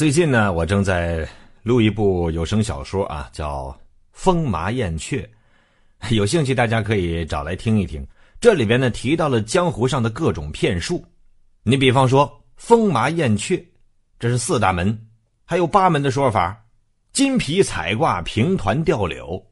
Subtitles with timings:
[0.00, 1.28] 最近呢，我正在
[1.62, 3.66] 录一部有声小说啊，叫
[4.12, 5.28] 《风麻燕雀》，
[6.16, 8.02] 有兴趣大家可以找来听一听。
[8.40, 11.04] 这里边呢提到了江湖上的各种骗术，
[11.64, 13.62] 你比方说“风麻燕雀”，
[14.18, 14.98] 这是四大门，
[15.44, 16.64] 还有八门的说法
[17.12, 19.46] ，“金皮彩挂平团吊柳”。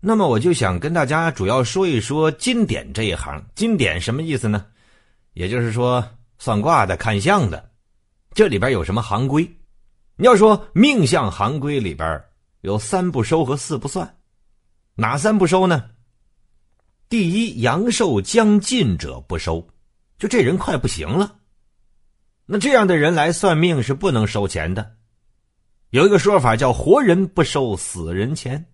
[0.00, 3.44] 那么我就想跟大家主要说一说金典这一行。
[3.54, 4.64] 金典什么意思呢？
[5.34, 6.02] 也就是说
[6.38, 7.72] 算卦的、看相的。
[8.32, 9.46] 这里边有什么行规？
[10.16, 12.24] 你要说命相行规里边
[12.62, 14.18] 有三不收和四不算，
[14.94, 15.90] 哪三不收呢？
[17.08, 19.68] 第一，阳寿将尽者不收，
[20.18, 21.36] 就这人快不行了，
[22.46, 24.96] 那这样的人来算命是不能收钱的。
[25.90, 28.66] 有一个说法叫“活人不收死人钱”，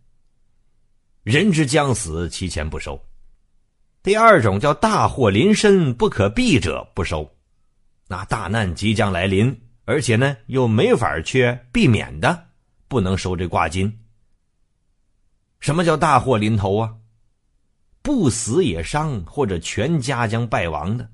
[1.25, 2.99] 人之将死，其钱不收。
[4.03, 7.31] 第二种叫“大祸临身不可避者不收”。
[8.09, 12.49] 那大难即将来临，而且呢又没法去避免的，
[12.89, 13.99] 不能收这挂金。
[15.61, 16.95] 什么叫大祸临头啊？
[18.03, 21.09] 不死也伤，或者全家将败亡的。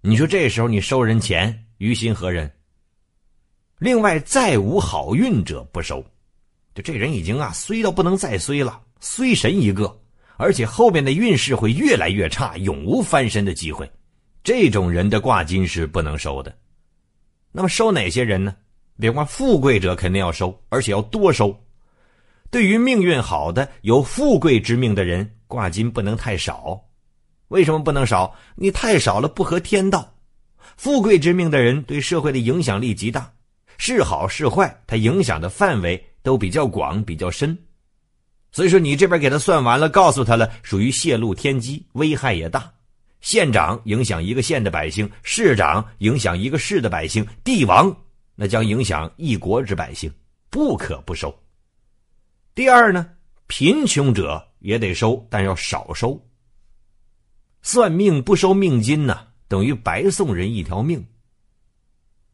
[0.00, 2.48] 你说这时候你收人钱，于心何忍？
[3.78, 6.04] 另外，再无好运者不收，
[6.74, 10.00] 就这人已经啊衰到不能再衰了，衰神一个，
[10.36, 13.90] 而且后面的运势会越来越差，永无翻身的机会。
[14.44, 16.56] 这种人的挂金是不能收的。
[17.56, 18.54] 那么收哪些人呢？
[19.00, 21.58] 别光富贵者肯定要收，而且要多收。
[22.50, 26.78] 对于命运好的、有富贵之命的人，挂金不能太少。
[27.48, 28.36] 为什么不能少？
[28.56, 30.16] 你太少了不合天道。
[30.76, 33.32] 富贵之命的人对社会的影响力极大，
[33.78, 37.56] 是好是坏，他影响的范围都比较广、比较深。
[38.52, 42.70] 所以说，你这边给他算完了，告诉他了，属于泄露天机，危害也大。
[43.20, 47.94] 县长影响一个县的百姓，市长影响一个市的百姓，帝王
[48.34, 50.12] 那将影响一国之百姓，
[50.50, 51.34] 不可不收。
[52.54, 53.08] 第二呢，
[53.46, 56.20] 贫穷者也得收，但要少收。
[57.62, 61.04] 算命不收命金呢，等于白送人一条命。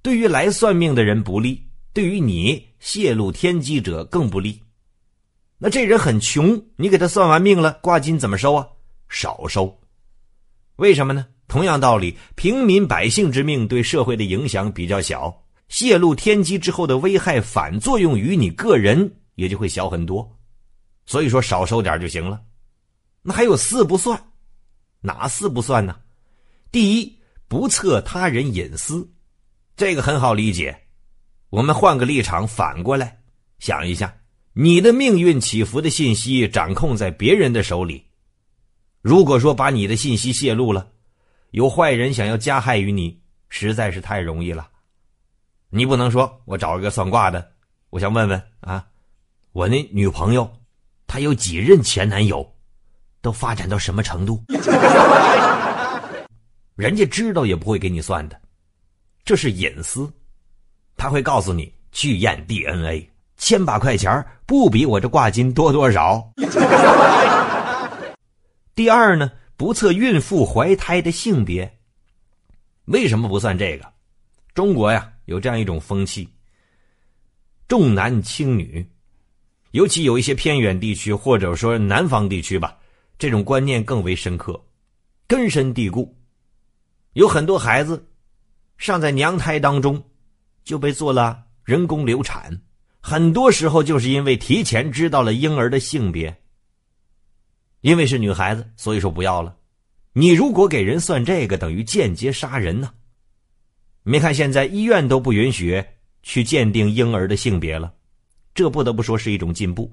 [0.02, 4.60] 对于来算命的人不利，对于你泄露天机者更不利。
[5.58, 8.66] 那这人很穷，你给他算完命了，挂金怎么收啊？
[9.08, 9.80] 少收。
[10.82, 11.24] 为什么呢？
[11.46, 15.32] 同样道理，平民百姓之命对社会的影响比较小，
[15.68, 20.28] 泄露天机之后的危害反作用于你个人也就会小很多，
[21.06, 22.42] 所以说少收点就行了。
[23.22, 24.20] 那还有四不算，
[25.00, 25.94] 哪四不算呢？
[26.72, 27.16] 第一，
[27.46, 29.08] 不测他人隐私，
[29.76, 30.76] 这个很好理解。
[31.50, 33.20] 我们换个立场，反过来
[33.60, 34.12] 想一下，
[34.52, 38.04] 你的命运起伏的信息掌控在别人的手里。
[39.02, 40.86] 如果说把你的信息泄露了，
[41.50, 44.68] 有坏人想要加害于你，实在是太容易了。
[45.70, 47.50] 你不能说我找一个算卦的，
[47.90, 48.86] 我想问问啊，
[49.50, 50.48] 我那女朋友
[51.08, 52.48] 她有几任前男友，
[53.20, 54.40] 都发展到什么程度？
[56.76, 58.40] 人家知道也不会给你算的，
[59.24, 60.08] 这是隐私。
[60.96, 66.24] 他会告诉你去验 DNA，千把块钱不比我这挂金多多少。
[68.74, 71.78] 第二呢，不测孕妇怀胎的性别。
[72.86, 73.92] 为什么不算这个？
[74.54, 76.28] 中国呀有这样一种风气，
[77.68, 78.86] 重男轻女，
[79.72, 82.78] 尤其有一些偏远地区或者说南方地区吧，
[83.18, 84.58] 这种观念更为深刻，
[85.26, 86.16] 根深蒂固。
[87.12, 88.08] 有很多孩子
[88.78, 90.02] 尚在娘胎当中
[90.64, 92.58] 就被做了人工流产，
[93.00, 96.41] 很多时候就是因为提前知道了婴儿的性别。
[97.82, 99.56] 因为是女孩子，所以说不要了。
[100.14, 102.94] 你如果给人算这个，等于间接杀人呢。
[104.02, 105.84] 没看现在医院都不允许
[106.22, 107.94] 去鉴定婴儿的性别了，
[108.54, 109.92] 这不得不说是一种进步。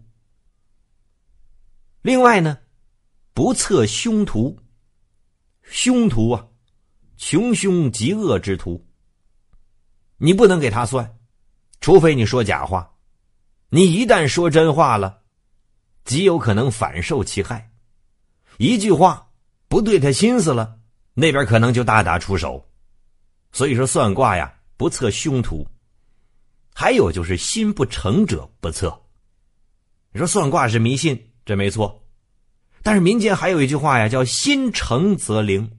[2.02, 2.58] 另外呢，
[3.34, 4.58] 不测凶徒。
[5.64, 6.48] 凶徒啊，
[7.18, 8.84] 穷凶极恶之徒。
[10.18, 11.18] 你不能给他算，
[11.82, 12.96] 除非你说假话。
[13.70, 15.22] 你一旦说真话了，
[16.06, 17.72] 极有可能反受其害。
[18.60, 19.30] 一句话
[19.70, 20.78] 不对他心思了，
[21.14, 22.70] 那边可能就大打出手。
[23.54, 25.66] 所以说算卦呀，不测凶徒。
[26.76, 29.02] 还有就是心不诚者不测。
[30.12, 32.04] 你说算卦是迷信，这没错。
[32.84, 35.72] 但是民间还有一句话呀，叫心诚则灵，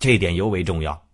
[0.00, 1.06] 这一点尤为重要。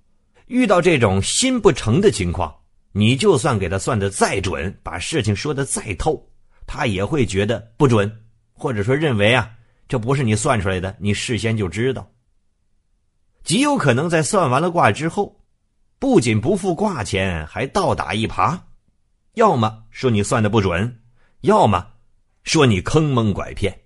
[0.47, 2.57] 遇到这种心不诚的情况，
[2.93, 6.27] 你就算给他算的再准，把事情说的再透，
[6.67, 8.11] 他也会觉得不准，
[8.55, 9.53] 或者说认为啊。
[9.89, 12.11] 这不是你算出来的，你事先就知道。
[13.45, 15.41] 极有可能在算完了卦之后，
[15.99, 18.59] 不仅不付卦钱，还倒打一耙。
[19.35, 21.03] 要么说你算的不准，
[21.43, 21.87] 要么
[22.43, 23.83] 说你坑蒙拐骗。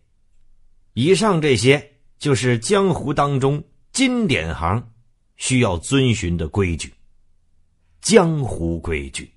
[0.94, 3.62] 以上这些就是江湖当中
[3.92, 4.92] 金典行
[5.36, 6.92] 需要遵循的规矩。
[8.00, 9.30] 江湖规矩。